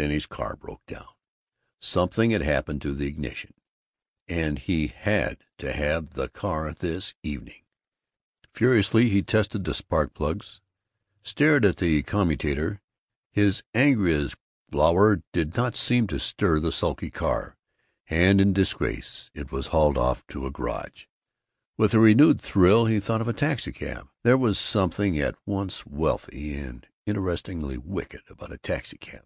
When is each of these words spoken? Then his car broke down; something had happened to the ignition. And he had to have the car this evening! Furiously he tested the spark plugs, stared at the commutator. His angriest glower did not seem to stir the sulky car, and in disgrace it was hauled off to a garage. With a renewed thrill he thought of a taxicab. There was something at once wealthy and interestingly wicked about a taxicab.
Then 0.00 0.10
his 0.10 0.26
car 0.26 0.54
broke 0.54 0.86
down; 0.86 1.08
something 1.80 2.30
had 2.30 2.42
happened 2.42 2.80
to 2.82 2.94
the 2.94 3.08
ignition. 3.08 3.54
And 4.28 4.56
he 4.56 4.86
had 4.86 5.42
to 5.56 5.72
have 5.72 6.10
the 6.10 6.28
car 6.28 6.72
this 6.72 7.16
evening! 7.24 7.64
Furiously 8.54 9.08
he 9.08 9.22
tested 9.22 9.64
the 9.64 9.74
spark 9.74 10.14
plugs, 10.14 10.60
stared 11.24 11.64
at 11.64 11.78
the 11.78 12.04
commutator. 12.04 12.80
His 13.32 13.64
angriest 13.74 14.36
glower 14.70 15.24
did 15.32 15.56
not 15.56 15.74
seem 15.74 16.06
to 16.06 16.20
stir 16.20 16.60
the 16.60 16.70
sulky 16.70 17.10
car, 17.10 17.56
and 18.08 18.40
in 18.40 18.52
disgrace 18.52 19.32
it 19.34 19.50
was 19.50 19.66
hauled 19.66 19.98
off 19.98 20.24
to 20.28 20.46
a 20.46 20.52
garage. 20.52 21.06
With 21.76 21.92
a 21.92 21.98
renewed 21.98 22.40
thrill 22.40 22.86
he 22.86 23.00
thought 23.00 23.20
of 23.20 23.26
a 23.26 23.32
taxicab. 23.32 24.06
There 24.22 24.38
was 24.38 24.60
something 24.60 25.18
at 25.18 25.34
once 25.44 25.84
wealthy 25.86 26.54
and 26.56 26.86
interestingly 27.04 27.76
wicked 27.78 28.22
about 28.28 28.52
a 28.52 28.58
taxicab. 28.58 29.24